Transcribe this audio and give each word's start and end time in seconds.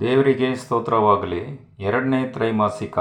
ದೇವರಿಗೆ 0.00 0.54
ಸ್ತೋತ್ರವಾಗಲಿ. 0.54 1.42
ಎರಡನೇ 1.78 2.28
ತ್ರೈಮಾಸಿಕ 2.28 2.98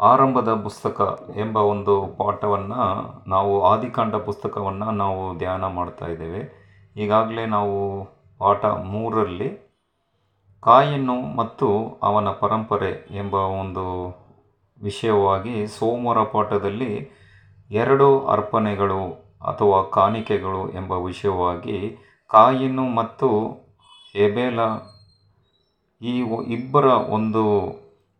ಆರಂಭದ 0.00 0.54
ಪುಸ್ತಕ 0.54 1.28
ಎಂಬ 1.36 1.56
ಒಂದು 1.56 2.06
ಪಾಠವನ್ನು 2.06 2.84
ನಾವು 3.28 3.62
ಆದಿಕಾಂಡ 3.62 4.14
ಪುಸ್ತಕವನ್ನು 4.14 4.90
ನಾವು 4.90 5.38
ಧ್ಯಾನ 5.38 5.66
ಮಾಡ್ತಾ 5.66 6.06
ಇದ್ದೇವೆ. 6.06 6.64
ಈಗಾಗಲೇ 6.96 7.46
ನಾವು 7.46 8.04
ಪಾಠ 8.38 8.64
ಮೂರರಲ್ಲಿ 8.64 9.50
ಕಾಯನ್ನು 10.62 11.36
ಮತ್ತು 11.36 11.98
ಅವನ 12.02 12.28
ಪರಂಪರೆ 12.28 13.08
ಎಂಬ 13.10 13.34
ಒಂದು 13.34 13.86
ವಿಷಯವಾಗಿ 14.82 15.66
ಸೋಮವಾರ 15.66 16.18
ಪಾಠದಲ್ಲಿ 16.18 17.10
ಎರಡು 17.70 18.26
ಅರ್ಪಣೆಗಳು 18.26 19.02
ಅಥವಾ 19.48 19.82
ಕಾಣಿಕೆಗಳು 19.82 20.70
ಎಂಬ 20.70 20.92
ವಿಷಯವಾಗಿ 20.92 21.96
ಕಾಯಿನ್ನು 22.26 22.82
ಮತ್ತು 22.82 23.28
ಎಬೇಲ 24.14 24.60
ಈ 26.02 26.14
ಇಬ್ಬರ 26.46 26.84
ಒಂದು 26.84 27.42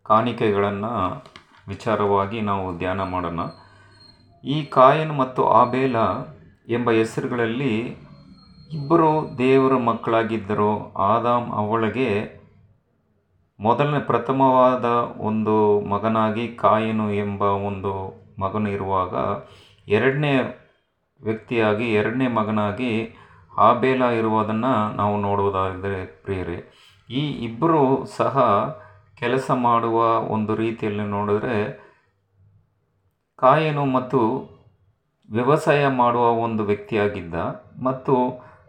ಕಾಣಿಕೆಗಳನ್ನು 0.05 0.93
ವಿಚಾರವಾಗಿ 1.69 2.41
ನಾವು 2.41 2.79
ಧ್ಯಾನ 2.79 3.03
ಮಾಡೋಣ. 3.03 3.41
ಈ 4.45 4.65
ಕಾಯನ್ 4.65 5.19
ಮತ್ತು 5.19 5.49
ಆಬೇಲ 5.49 5.97
ಎಂಬ 6.69 6.91
ಹೆಸರುಗಳಲ್ಲಿ 6.91 7.75
ಇಬ್ಬರು 8.73 9.39
ದೇವರ 9.39 9.77
ಮಕ್ಕಳಾಗಿದ್ದರು. 9.77 10.93
ಆದಾಮ್ 10.95 11.53
ಅವಳಿಗೆ 11.53 12.09
ಮೊದಲನೇ 13.61 14.01
ಪ್ರಥಮವಾದ 14.01 14.85
ಒಂದು 15.19 15.81
ಮಗನಾಗಿ 15.81 16.49
ಕಾಯನು 16.49 17.13
ಎಂಬ 17.13 17.43
ಒಂದು 17.43 17.93
ಮಗನು 18.41 18.71
ಇರುವಾಗ 18.71 19.15
ಎರಡನೇ 19.89 20.33
ವ್ಯಕ್ತಿಯಾಗಿ 21.23 21.93
ಎರಡನೇ 21.95 22.29
ಮಗನಾಗಿ 22.29 22.93
ಆಬೇಲ 23.59 24.03
ಇರುವುದನ್ನು 24.03 24.97
ನಾವು 24.97 25.21
ನೋಡುವುದಾದರೆ 25.21 26.07
ಪ್ರಿಯರೇ 26.07 26.59
ಈ 27.11 27.31
ಇಬ್ಬರು 27.31 28.07
ಸಹ 28.17 28.39
ಕೆಲಸ 29.19 29.51
ಮಾಡುವ 29.51 29.99
ಒಂದು 30.29 30.55
ರೀತಿಯಲ್ಲಿ 30.55 31.03
ನೋಡಿದ್ರೆ 31.03 31.59
ಕಾಯನು 33.37 33.85
ಮತ್ತು 33.85 34.21
ವ್ಯವಸಾಯ 35.31 35.89
ಮಾಡುವ 35.89 36.25
ಒಂದು 36.31 36.65
ವ್ಯಕ್ತಿಯಾಗಿದ್ದ 36.65 37.35
ಮತ್ತು 37.83 38.15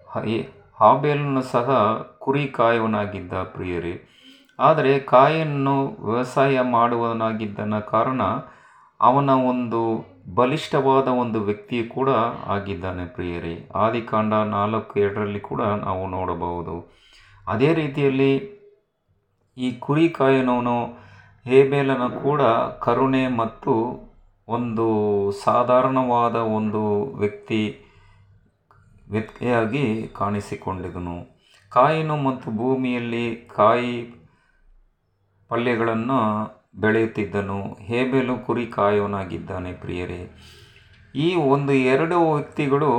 ಹಾಬೇಲನ್ನು 0.09 0.65
ಹಾಬೇಲನು 0.79 1.41
ಸಹ 1.41 1.69
ಕುರಿ 2.19 2.47
ಕಾಯುವನಾಗಿದ್ದ 2.47 3.33
ಪ್ರಿಯರಿ. 3.33 3.95
ಆದರೆ 4.59 4.99
ಕಾಯನ್ನು 4.99 5.87
ವ್ಯವಸಾಯ 5.87 6.61
ಮಾಡುವನಾಗಿದ್ದನ 6.61 7.79
ಕಾರಣ 7.79 8.21
ಅವನ 9.01 9.29
ಒಂದು 9.29 9.81
ಬಲಿಷ್ಠವಾದ 10.33 11.07
ಒಂದು 11.07 11.41
ವ್ಯಕ್ತಿ 11.41 11.83
ಕೂಡ 11.87 12.09
ಆಗಿದ್ದಾನೆ 12.47 13.05
ಪ್ರಿಯರಿ. 13.05 13.69
ಆದಿಕಾಂಡ 13.75 14.33
ನಾಲ್ಕು 14.33 14.99
ಎರಡರಲ್ಲಿ 14.99 15.39
ಕೂಡ 15.39 15.61
ನಾವು 15.61 16.07
ನೋಡಬಹುದು. 16.07 17.04
ಅದೇ 17.47 17.73
ರೀತಿಯಲ್ಲಿ 17.73 18.31
ಈ 19.57 19.67
ಕುರಿ 19.79 20.09
ಕಾಯನವನು 20.09 20.77
ಹೇಬೇಲನ 21.45 22.07
ಕೂಡ 22.23 22.41
ಕರುಣೆ 22.85 23.27
ಮತ್ತು 23.27 23.73
ಒಂದು 24.47 24.85
ಸಾಧಾರಣವಾದ 25.43 26.35
ಒಂದು 26.35 26.81
ವ್ಯಕ್ತಿ, 27.13 27.61
ವ್ಯಕ್ತಿಯಾಗಿ 29.09 30.07
ಕಾಣಿಸಿಕೊಂಡಿದನು. 30.07 31.17
ಕಾಯಿನು 31.69 32.15
ಮತ್ತು 32.17 32.51
ಭೂಮಿಯಲ್ಲಿ 32.51 33.25
ಕಾಯಿ 33.55 33.95
ಪಲ್ಯಗಳನ್ನು 35.49 36.19
ಬೆಳೆಯುತ್ತಿದ್ದನು. 36.79 37.59
ಹೇಬೇಲು 37.81 38.45
ಕುರಿ 38.45 38.65
ಕಾಯೋನಾಗಿದ್ದಾನೆ 38.67 39.73
ಪ್ರಿಯರೇ. 39.73 40.21
ಈ 41.15 41.35
ಒಂದು 41.35 41.73
ಎರಡು 41.73 42.17
ವ್ಯಕ್ತಿಗಳು 42.33 42.91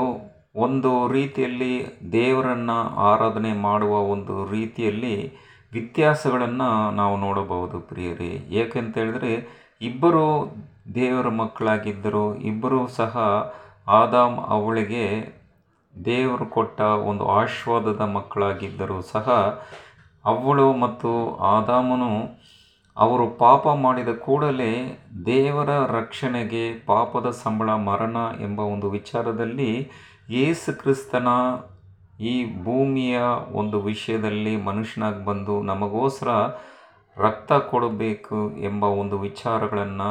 ಒಂದು 0.56 0.90
ರೀತಿಯಲ್ಲಿ 1.08 1.72
ದೇವರನ್ನು 2.12 2.76
ಆರಾಧನೆ 3.06 3.52
ಮಾಡುವ 3.58 3.94
ಒಂದು 4.10 4.34
ರೀತಿಯಲ್ಲಿ 4.50 5.14
ವ್ಯತ್ಯಾಸಗಳನ್ನು 5.72 6.68
ನಾವು 6.90 7.16
ನೋಡಬಹುದು 7.16 7.80
ಪ್ರಿಯರೇ. 7.80 8.30
ಏಕೆಂತ 8.56 8.98
ಹೇಳಿದ್ರೆ 8.98 9.32
ಇಬ್ಬರು 9.80 10.24
ದೇವರ 10.94 11.28
ಮಕ್ಕಳಾಗಿದ್ದರು 11.34 12.24
ಇಬ್ಬರೂ 12.42 12.80
ಸಹ 12.96 13.14
ಆದಾಮ್ 13.90 14.38
ಅವಳಿಗೆ 14.48 15.04
ದೇವರು 15.94 16.46
ಕೊಟ್ಟ 16.46 16.80
ಒಂದು 17.10 17.24
ಆಶೀರ್ವಾದದ 17.30 18.00
ಮಕ್ಕಳಾಗಿದ್ದರೂ 18.14 18.98
ಸಹ 19.12 19.26
ಅವಳು 20.24 20.72
ಮತ್ತು 20.76 21.10
ಆದಾಮನು 21.50 22.10
ಅವರು 22.96 23.24
ಪಾಪ 23.38 23.68
ಮಾಡಿದ 23.76 24.10
ಕೂಡಲೇ 24.16 24.72
ದೇವರ 25.26 25.70
ರಕ್ಷಣೆಗೆ 25.98 26.64
ಪಾಪದ 26.86 27.30
ಸಂಬಳ 27.42 27.70
ಮರಣ 27.84 28.16
ಎಂಬ 28.40 28.60
ಒಂದು 28.74 28.90
ವಿಚಾರದಲ್ಲಿ 28.90 29.70
ಯೇಸು 30.28 30.70
ಕ್ರಿಸ್ತನ 30.72 31.28
ಈ 32.24 32.32
ಭೂಮಿಯ 32.64 33.16
ಒಂದು 33.52 33.76
ವಿಷಯದಲ್ಲಿ 33.82 34.54
ಮನುಷ್ಯನಾಗಿ 34.62 35.20
ಬಂದು 35.24 35.54
ನಮಗೋಸ್ಕರ 35.62 36.30
ರಕ್ತ 37.16 37.52
ಕೊಡಬೇಕು 37.68 38.38
ಎಂಬ 38.62 38.84
ಒಂದು 39.00 39.16
ವಿಚಾರಗಳನ್ನು 39.18 40.10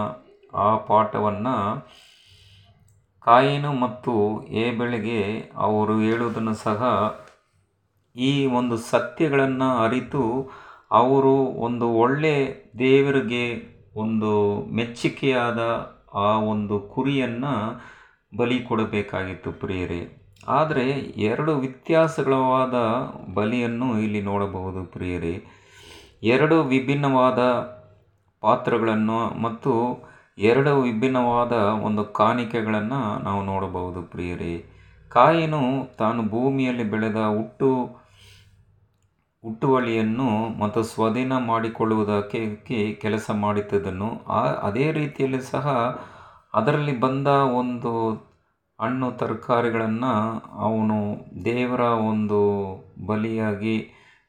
ಆ 0.57 0.67
ಪಾಠವನ್ನು 0.85 1.55
ಕಾಯಿನು 3.27 3.71
ಮತ್ತು 3.75 4.13
ಏ 4.53 4.65
ಬೆಳಗ್ಗೆ 4.71 5.21
ಅವರು 5.59 5.93
ಹೇಳುವುದನ್ನು 5.99 6.53
ಸಹ 6.63 6.81
ಈ 8.15 8.31
ಒಂದು 8.51 8.75
ಸತ್ಯಗಳನ್ನು 8.89 9.69
ಅರಿತು 9.83 10.23
ಅವರು 10.93 11.35
ಒಂದು 11.59 11.87
ಒಳ್ಳೆ 11.95 12.35
ದೇವರಿಗೆ 12.79 13.45
ಒಂದು 13.95 14.31
ಮೆಚ್ಚುಗೆಯಾದ 14.71 15.61
ಆ 16.17 16.29
ಒಂದು 16.47 16.75
ಕುರಿಯನ್ನು 16.87 17.53
ಬಲಿ 18.35 18.59
ಕೊಡಬೇಕಾಗಿತ್ತು 18.63 19.51
ಪ್ರಿಯರೇ. 19.51 20.01
ಆದರೆ 20.47 20.89
ಎರಡು 21.23 21.55
ವ್ಯತ್ಯಾಸಗಳವಾದ 21.55 22.73
ಬಲಿಯನ್ನು 23.33 23.99
ಇಲ್ಲಿ 23.99 24.21
ನೋಡಬಹುದು 24.21 24.83
ಪ್ರಿಯರೇ. 24.85 25.43
ಎರಡು 26.23 26.63
ವಿಭಿನ್ನವಾದ 26.63 27.39
ಪಾತ್ರಗಳನ್ನು 28.43 29.41
ಮತ್ತು 29.41 29.71
ಎರಡು 30.37 30.81
ವಿಭಿನ್ನವಾದ 30.81 31.51
ಒಂದು 31.87 32.05
ಕಾಣಿಕೆಗಳನ್ನು 32.13 33.23
ನಾವು 33.23 33.43
ನೋಡಬಹುದು 33.43 34.01
ಪ್ರಿಯರೇ. 34.01 34.65
ಕಾಯಿನು 35.11 35.95
ತಾನು 35.97 36.23
ಭೂಮಿಯಲ್ಲಿ 36.23 36.83
ಬೆಳೆದ 36.83 37.15
ಹುಟ್ಟು, 37.15 37.69
ಹುಟ್ಟುವಳಿಯನ್ನು 39.43 40.59
ಮತ್ತು 40.59 40.83
ಸ್ವಾಧೀನ 40.83 41.37
ಮಾಡಿಕೊಳ್ಳುವುದಕ್ಕೆ 41.37 42.55
ಕ್ಕೆ 42.55 42.93
ಕೆಲಸ 42.93 43.31
ಮಾಡುತ್ತಿದ್ದನು 43.33 44.25
ಆ, 44.27 44.41
ಅದೇ 44.45 44.91
ರೀತಿಯಲ್ಲಿ 44.91 45.41
ಸಹ 45.41 45.65
ಅದರಲ್ಲಿ 46.55 46.99
ಬಂದ 46.99 47.27
ಒಂದು 47.59 47.91
ಹಣ್ಣು 48.79 49.07
ತರಕಾರಿಗಳನ್ನು 49.11 50.13
ಅವನು 50.59 50.97
ದೇವರ 51.45 51.79
ಒಂದು 51.79 52.39
ಬಲಿಯಾಗಿ, 53.05 53.77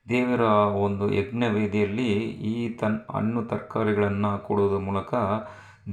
ದೇವರ 0.09 0.41
ಒಂದು 0.87 1.05
ಯಜ್ಞವೇದಿಯಲ್ಲಿ 1.15 2.11
ಈ 2.51 2.55
ತನ್ 2.75 2.99
ಹಣ್ಣು 3.15 3.41
ತರಕಾರಿಗಳನ್ನು 3.45 4.47
ಕೊಡುವುದರ 4.47 4.79
ಮೂಲಕ 4.79 5.15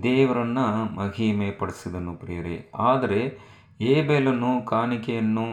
ದೇವರನ್ನು 0.03 0.65
ಮಹಿಮೆ 0.95 1.51
ಪಡಿಸಿದನು 1.51 2.13
ಪ್ರಿಯರಿ. 2.15 2.57
ಆದರೆ 2.83 3.21
ಏಬೇಲನು 3.81 4.65
ಕಾಣಿಕೆಯನ್ನು 4.65 5.45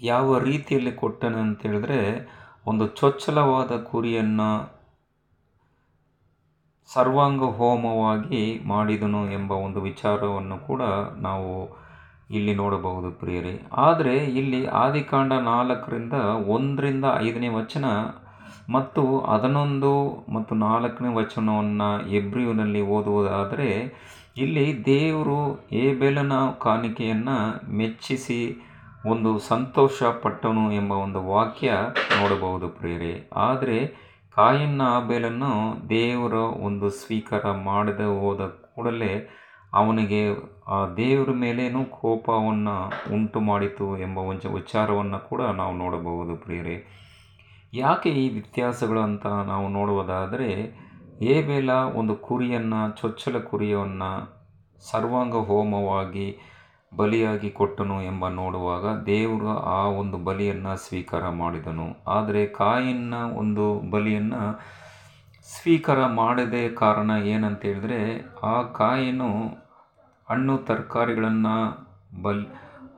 ಯಾವ 0.00 0.38
ರೀತಿಯಲ್ಲಿ 0.38 0.92
ಕೊಟ್ಟನು 0.92 1.38
ಅಂತ 1.38 1.62
ಹೇಳಿದ್ರೆ 1.62 1.98
ಒಂದು 2.66 2.86
ಚೊಚ್ಚಲವಾದ 2.86 3.72
ಕುರಿಯನ್ನು 3.82 4.48
ಸರ್ವಾಂಗ 6.92 7.42
ಹೋಮವಾಗಿ 7.42 8.60
ಮಾಡಿದನು 8.66 9.32
ಎಂಬ 9.32 9.52
ಒಂದು 9.52 9.80
ವಿಚಾರವನ್ನು 9.80 10.66
ಕೂಡ 10.66 10.82
ನಾವು 11.18 11.84
ಇಲ್ಲಿ 12.30 12.54
ನೋಡಬಹುದು 12.54 13.10
ಪ್ರಿಯರೇ. 13.10 13.62
ಆದರೆ 13.72 14.18
ಇಲ್ಲಿ 14.18 14.66
ಆದಿಕಾಂಡ 14.66 15.32
ನಾಲ್ಕರಿಂದ 15.32 16.12
ಒಂದರಿಂದ 16.46 17.04
ಐದನೇ 17.18 17.48
ವಚನ 17.48 17.84
ಮತ್ತು 18.72 19.20
ಹನ್ನೊಂದು 19.20 19.92
ಮತ್ತು 20.32 20.54
ನಾಲ್ಕನೇ 20.54 21.14
ವಚನವನ್ನು 21.14 22.08
ಎಬ್ರಿಯುನಲ್ಲಿ 22.10 22.80
ಓದುವುದಾದರೆ, 22.80 23.70
ಇಲ್ಲಿ 24.36 24.84
ದೇವರು 24.86 25.66
ಏಬೆಲನ 25.72 26.32
ಕಾಣಿಕೆಯನ್ನು 26.62 27.36
ಮೆಚ್ಚಿಸಿ 27.72 28.40
ಒಂದು 29.06 29.38
ಸಂತೋಷ 29.38 30.02
ಪಟ್ಟನು 30.02 30.72
ಎಂಬ 30.72 30.92
ಒಂದು 30.92 31.26
ವಾಕ್ಯ 31.26 31.72
ನೋಡಬಹುದು 32.20 32.68
ಪ್ರಿಯರೇ. 32.68 33.30
ಆದರೆ 33.36 34.04
ಕಾಯನ್ನ 34.36 34.82
ಆಬೇಲನ್ನು 34.82 35.88
ದೇವರ 35.88 36.32
ಒಂದು 36.34 36.90
ಸ್ವೀಕಾರ 36.90 37.50
ಮಾಡದೆ 37.50 38.20
ಹೋದ 38.20 38.40
ಕೂಡಲೇ 38.46 39.30
ಅವನಿಗೆ 39.72 40.20
ಆ 40.68 40.86
ದೇವರ 40.94 41.30
ಮೇಲೇನೂ 41.30 41.84
ಕೋಪವನ್ನು 41.84 42.92
ಉಂಟು 43.14 43.40
ಮಾಡಿತು 43.40 43.98
ಎಂಬ 43.98 44.18
ಒಂದು 44.18 44.54
ವಿಚಾರವನ್ನು 44.54 45.28
ಕೂಡ 45.28 45.42
ನಾವು 45.42 45.76
ನೋಡಬಹುದು 45.76 46.36
ಪ್ರಿಯರೇ. 46.36 46.86
ಯಾಕೆ 47.74 48.10
ಈ 48.10 48.32
ವ್ಯತ್ಯಾಸಗಳು 48.32 49.00
ಅಂತ 49.00 49.26
ನಾವು 49.26 49.68
ನೋಡುವುದಾದರೆ, 49.68 50.50
ಏಬೇಲ 51.22 51.70
ಒಂದು 51.70 52.16
ಕುರಿಯನ್ನು, 52.16 52.96
ಚೊಚ್ಚಲ 53.00 53.38
ಕುರಿಯನ್ನು 53.38 54.10
ಸರ್ವಾಂಗ 54.90 55.34
ಹೋಮವಾಗಿ 55.34 56.53
ಬಲಿಯಾಗಿ 56.96 57.50
ಕೊಟ್ಟನು 57.50 58.02
ಎಂಬ 58.02 58.28
ನೋಡುವಾಗ 58.28 58.86
ದೇವರು 59.02 59.48
ಆ 59.48 59.80
ಒಂದು 60.00 60.16
ಬಲಿಯನ್ನು 60.18 60.76
ಸ್ವೀಕಾರ 60.76 61.28
ಮಾಡಿದನು. 61.28 61.86
ಆದರೆ 62.06 62.46
ಕಾಯಿನ 62.46 63.14
ಒಂದು 63.14 63.90
ಬಲಿಯನ್ನು 63.90 64.60
ಸ್ವೀಕಾರ 65.60 66.06
ಮಾಡದೆ 66.06 66.68
ಕಾರಣ 66.68 67.10
ಏನಂತ 67.10 67.62
ಹೇಳಿದ್ರೆ 67.62 68.00
ಆ 68.42 68.62
ಕಾಯಿನು 68.62 69.30
ಹಣ್ಣು 70.30 70.58
ತರಕಾರಿಗಳನ್ನು 70.58 71.56
ಬಲ್, 72.22 72.46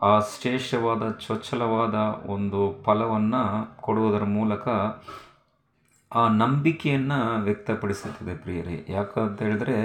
ಆ 0.02 0.20
ಶ್ರೇಷ್ಠವಾದ 0.20 1.10
ಚೊಚ್ಚಲವಾದ 1.10 1.94
ಒಂದು 2.30 2.82
ಫಲವನ್ನು 2.82 3.42
ಕೊಡುವುದರ 3.80 4.24
ಮೂಲಕ 4.24 4.68
ಆ 6.12 6.28
ನಂಬಿಕೆಯನ್ನು 6.28 7.42
ವ್ಯಕ್ತಪಡಿಸುತ್ತದೆ 7.42 8.36
ಪ್ರಿಯರೇ. 8.36 8.86
ಯಾಕಂತ 8.88 9.42
ಹೇಳಿದ್ರೆ 9.42 9.78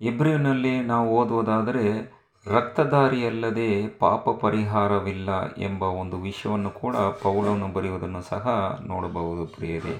ಇಬ್ರಿನಲ್ಲಿ 0.00 0.80
ನಾವು 0.80 1.08
ಓದುವುದಾದರೆ 1.08 2.17
ರಕ್ತಧಾರಿಯಲ್ಲದೆ 2.54 3.86
ಪಾಪ 3.98 4.28
ಪರಿಹಾರವಿಲ್ಲ 4.28 5.30
ಎಂಬ 5.58 5.82
ಒಂದು 5.82 6.16
ವಿಷಯವನ್ನು 6.20 6.70
ಕೂಡ 6.70 6.96
ಪೌಲನು 6.96 7.66
ಬರೆಯುವುದನ್ನು 7.68 8.22
ಸಹ 8.22 8.46
ನೋಡಬಹುದು 8.86 9.46
ಪ್ರಿಯರೇ. 9.46 9.94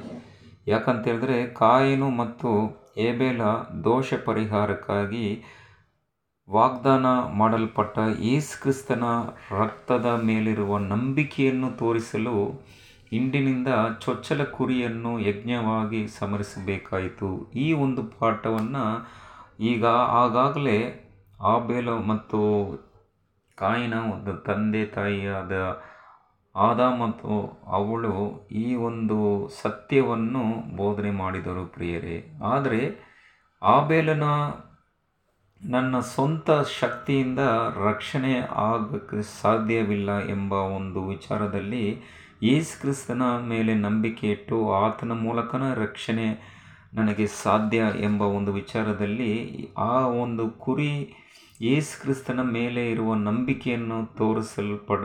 ಯಾಕಂತ 0.67 1.09
ಹೇಳಿದ್ರೆ 1.09 1.47
ಕಾಯಿನು 1.47 2.11
ಮತ್ತು 2.11 2.50
ಏಬೇಲ 2.99 3.43
ದೋಷ 3.85 4.15
ಪರಿಹಾರಕ್ಕಾಗಿ 4.25 5.45
ವಾಗ್ದಾನ 6.49 7.06
ಮಾಡಲ್ಪಟ್ಟ 7.33 7.99
ಯೇಸು 8.21 8.62
ಕ್ರಿಸ್ತನ 8.62 9.05
ರಕ್ತದ 9.59 10.06
ಮೇಲಿರುವ 10.25 10.79
ನಂಬಿಕೆಯನ್ನು 10.79 11.71
ತೋರಿಸಲು 11.77 12.37
ಹಿಂಡಿನಿಂದ 13.11 13.69
ಚೊಚ್ಚಲ 14.00 14.45
ಕುರಿಯನ್ನು 14.45 15.21
ಯಜ್ಞವಾಗಿ 15.21 16.09
ಸಮರಿಸಬೇಕಾಯಿತು. 16.09 17.50
ಈ 17.56 17.73
ಒಂದು 17.73 18.03
ಪಾಠವನ್ನು 18.19 18.87
ಈಗ 19.61 19.85
ಆಗಾಗಲೇ 20.23 21.08
ಆಬೇಲ 21.40 21.90
ಮತ್ತು 21.90 22.40
ಕಾಯಿನ 23.58 23.94
ಒಂದು 23.94 24.37
ತಂದೆ 24.37 24.87
ತಾಯಿಯಾದ 24.87 25.52
ಆದ 26.56 26.81
ಮತ್ತು 26.81 27.61
ಅವಳು 27.67 28.12
ಈ 28.50 28.75
ಒಂದು 28.75 29.19
ಸತ್ಯವನ್ನು 29.62 30.43
ಬೋಧನೆ 30.76 31.11
ಮಾಡಿದರು 31.11 31.67
ಪ್ರಿಯರೇ. 31.67 32.17
ಆದರೆ 32.43 32.81
ಆಬೇಲನ 33.62 34.23
ನನ್ನ 35.62 36.00
ಸ್ವಂತ 36.00 36.50
ಶಕ್ತಿಯಿಂದ 36.81 37.38
ರಕ್ಷಣೆ 37.85 38.40
ಆಗಕ್ಕೆ 38.40 39.23
ಸಾಧ್ಯವಿಲ್ಲ 39.43 40.29
ಎಂಬ 40.29 40.52
ಒಂದು 40.52 41.06
ವಿಚಾರದಲ್ಲಿ 41.06 41.85
ಯೇಸು 42.43 42.81
ಕ್ರಿಸ್ತನ 42.81 43.23
ಮೇಲೆ 43.49 43.75
ನಂಬಿಕೆ 43.75 44.31
ಇಟ್ಟು 44.31 44.73
ಆತನ 44.73 45.12
ಮೂಲಕನ 45.12 45.75
ರಕ್ಷಣೆ 45.75 46.26
ನನಗೆ 46.94 47.26
ಸಾಧ್ಯ 47.26 47.82
ಎಂಬ 48.00 48.23
ಒಂದು 48.23 48.52
ವಿಚಾರದಲ್ಲಿ 48.52 49.32
ಆ 49.79 50.06
ಒಂದು 50.06 50.50
ಕುರಿ 50.50 51.14
ಯೇಸು 51.61 52.02
ಕ್ರಿಸ್ತನ 52.02 52.43
ಮೇಲೆ 52.43 52.90
ಇರುವ 52.90 53.14
ನಂಬಿಕೆಯನ್ನು 53.14 54.14
ತೋರಿಸಲ್ಪಡ, 54.17 54.99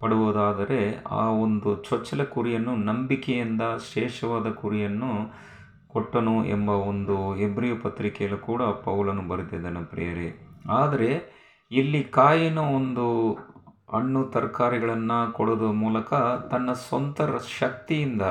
ಪಡುವುದಾದರೆ 0.00 1.02
ಆ 1.10 1.24
ಒಂದು 1.28 1.82
ಚೊಚ್ಚಲ 1.82 2.22
ಕುರಿಯನ್ನು 2.22 2.76
ನಂಬಿಕೆಯಿಂದ 2.76 3.62
ಶ್ರೇಷ್ಠವಾದ 3.92 4.50
ಕುರಿಯನ್ನು 4.50 5.34
ಕೊಟ್ಟನು 5.88 6.44
ಎಂಬ 6.44 6.70
ಒಂದು 6.70 7.34
ಹೆಬ್ರಿಯ 7.34 7.74
ಪತ್ರಿಕೆಯಲ್ಲೂ 7.74 8.38
ಕೂಡ 8.38 8.62
ಪೌಲನು 8.62 9.22
ಬರೆದಿದ್ದಾನೆ 9.22 9.84
ಪ್ರಿಯರೇ. 9.84 10.48
ಆದರೆ 10.70 11.36
ಇಲ್ಲಿ 11.70 12.04
ಕಾಯಿನ 12.04 12.58
ಒಂದು 12.58 13.32
ಹಣ್ಣು 13.92 14.24
ತರಕಾರಿಗಳನ್ನು 14.24 15.32
ಕೊಡೋದ್ರ 15.32 15.66
ಮೂಲಕ 15.66 16.14
ತನ್ನ 16.50 16.72
ಸ್ವಂತ 16.72 17.22
ಶಕ್ತಿಯಿಂದ 17.60 18.22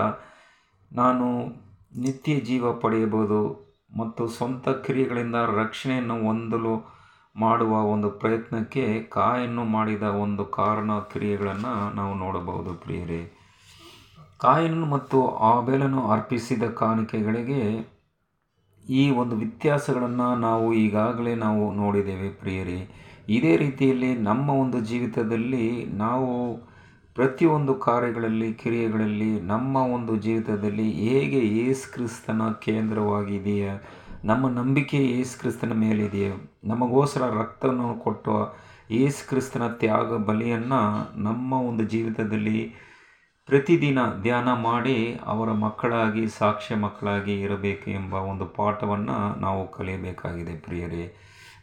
ನಾನು 0.92 1.48
ನಿತ್ಯ 1.96 2.36
ಜೀವ 2.36 2.74
ಪಡೆಯಬಹುದು 2.74 3.66
ಮತ್ತು 3.98 4.28
ಸ್ವಂತ 4.28 4.70
ಕ್ರಿಯೆಗಳಿಂದ 4.70 5.36
ರಕ್ಷಣೆಯನ್ನು 5.36 6.26
ಹೊಂದಲು 6.28 6.96
ಮಾಡುವ 7.36 7.72
ಒಂದು 7.72 8.10
ಪ್ರಯತ್ನಕ್ಕೆ 8.10 9.04
ಕಾಯನ್ನು 9.04 9.64
ಮಾಡಿದ 9.64 10.04
ಒಂದು 10.04 10.46
ಕಾರಣ 10.46 10.92
ಕ್ರಿಯೆಗಳನ್ನು 11.00 11.94
ನಾವು 11.96 12.14
ನೋಡಬಹುದು 12.14 12.74
ಪ್ರಿಯರೇ. 12.74 13.32
ಕಾಯನ್ನು 14.38 14.86
ಮತ್ತು 14.86 15.28
ಆಬೇಲನು 15.28 16.08
ಅರ್ಪಿಸಿದ 16.08 16.64
ಕಾಣಿಕೆಗಳಿಗೆ 16.64 17.62
ಈ 18.90 19.10
ಒಂದು 19.10 19.36
ವ್ಯತ್ಯಾಸಗಳನ್ನು 19.36 20.36
ನಾವು 20.36 20.74
ಈಗಾಗಲೇ 20.74 21.36
ನಾವು 21.36 21.72
ನೋಡಿದ್ದೇವೆ 21.72 22.30
ಪ್ರಿಯರೇ. 22.30 22.80
ಇದೇ 23.30 23.58
ರೀತಿಯಲ್ಲಿ 23.58 24.16
ನಮ್ಮ 24.16 24.50
ಒಂದು 24.50 24.80
ಜೀವಿತದಲ್ಲಿ 24.80 25.86
ನಾವು 25.86 26.30
ಪ್ರತಿಯೊಂದು 27.16 27.76
ಕಾರ್ಯಗಳಲ್ಲಿ, 27.76 28.54
ಕ್ರಿಯೆಗಳಲ್ಲಿ 28.54 29.40
ನಮ್ಮ 29.42 29.76
ಒಂದು 29.78 30.16
ಜೀವಿತದಲ್ಲಿ 30.16 30.88
ಹೇಗೆ 30.92 31.42
ಯೇಸು 31.60 31.94
ಕ್ರಿಸ್ತನ 31.94 32.42
ಕೇಂದ್ರವಾಗಿದೆಯಾ, 32.62 33.74
ನಮ್ಮ 34.26 34.48
ನಂಬಿಕೆ 34.50 34.98
ಯೇಸು 34.98 35.40
ಕ್ರಿಸ್ತನ 35.40 35.74
ಮೇಲಿದೆಯೋ, 35.74 36.34
ನಮಗೋಸ್ಕರ 36.64 37.30
ರಕ್ತವನ್ನು 37.40 38.00
ಕೊಟ್ಟು 38.00 38.36
ಯೇಸು 38.92 39.30
ಕ್ರಿಸ್ತನ 39.30 39.68
ತ್ಯಾಗ 39.68 40.18
ಬಲಿಯನ್ನು 40.24 40.82
ನಮ್ಮ 41.24 41.54
ಒಂದು 41.54 41.84
ಜೀವಿತದಲ್ಲಿ 41.84 42.60
ಪ್ರತಿದಿನ 43.50 44.00
ಧ್ಯಾನ 44.22 44.54
ಮಾಡಿ 44.54 45.20
ಅವರ 45.26 45.52
ಮಕ್ಕಳಾಗಿ, 45.52 46.28
ಸಾಕ್ಷ್ಯ 46.28 46.76
ಮಕ್ಕಳಾಗಿ 46.76 47.42
ಇರಬೇಕು 47.42 47.92
ಎಂಬ 47.92 48.14
ಒಂದು 48.14 48.46
ಪಾಠವನ್ನು 48.46 49.40
ನಾವು 49.40 49.72
ಕಲಿಯಬೇಕಾಗಿದೆ 49.72 50.56
ಪ್ರಿಯರೇ. 50.58 51.16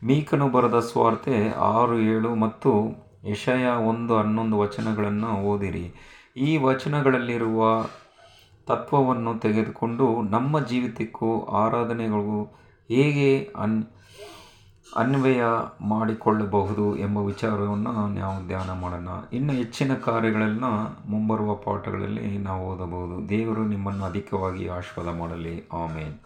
ಮೀಕನು 0.05 0.49
ಬರೆದ 0.49 0.79
ಸ್ವಾರ್ತೆ 0.79 1.37
ಆರು 1.51 1.99
ಏಳು 2.15 2.35
ಮತ್ತು 2.35 2.73
ಯಶಯ 3.31 3.67
ಒಂದು 3.67 4.17
ಹನ್ನೊಂದು 4.17 4.59
ವಚನಗಳನ್ನು 4.59 5.29
ಓದಿರಿ. 5.29 5.95
ಈ 6.37 6.57
ವಚನಗಳಲ್ಲಿರುವ 6.57 7.85
ತತ್ವವನ್ನು 8.67 9.39
ತೆಗೆದುಕೊಂಡು 9.39 10.23
ನಮ್ಮ 10.23 10.61
ಜೀವಿತಕ್ಕೂ 10.61 11.41
ಆರಾಧನೆಗಳಿಗೂ 11.41 12.45
ಹೇಗೆ 12.89 13.53
ಅನ್, 13.57 13.85
ಅನ್ವಯ 14.97 15.43
ಮಾಡಿಕೊಳ್ಳಬಹುದು 15.81 16.97
ಎಂಬ 16.97 17.19
ವಿಚಾರವನ್ನು 17.19 17.93
ನಾವು 17.93 18.47
ಧ್ಯಾನ 18.47 18.73
ಮಾಡೋಣ. 18.73 19.09
ಇನ್ನು 19.33 19.53
ಹೆಚ್ಚಿನ 19.53 19.95
ಕಾರ್ಯಗಳನ್ನು 19.95 21.11
ಮುಂಬರುವ 21.11 21.55
ಪಾಠಗಳಲ್ಲಿ 21.55 22.39
ನಾವು 22.39 22.67
ಓದಬಹುದು. 22.67 23.29
ದೇವರು 23.29 23.67
ನಿಮ್ಮನ್ನು 23.67 24.05
ಅಧಿಕವಾಗಿ 24.05 24.69
ಆಶೀರ್ವಾದ 24.69 25.17
ಮಾಡಲಿ. 25.17 25.69
ಆಮೇನ್. 25.73 26.19